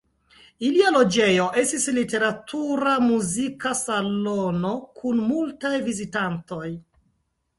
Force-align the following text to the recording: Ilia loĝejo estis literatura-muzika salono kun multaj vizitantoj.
Ilia 0.67 0.91
loĝejo 0.93 1.43
estis 1.63 1.83
literatura-muzika 1.97 3.73
salono 3.81 4.73
kun 5.01 5.21
multaj 5.27 5.73
vizitantoj. 5.91 6.67